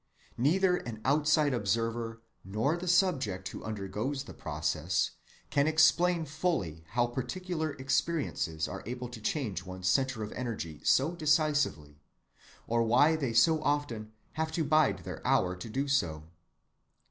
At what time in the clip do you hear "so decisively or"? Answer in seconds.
10.83-12.81